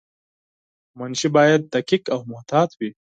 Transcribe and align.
منشي 0.97 1.29
باید 1.35 1.61
دقیق 1.73 2.03
او 2.15 2.21
محتاط 2.31 2.69
وای. 2.77 2.91